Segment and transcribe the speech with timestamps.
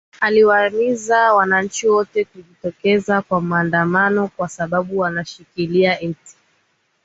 [0.19, 6.35] aliwahimiza wananchi wote kujitokeza kwa maandamano kwa sababu wanashikilia eti